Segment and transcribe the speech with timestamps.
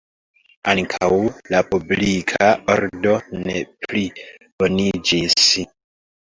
[0.71, 1.09] Ankaŭ
[1.55, 5.49] la publika ordo ne pliboniĝis.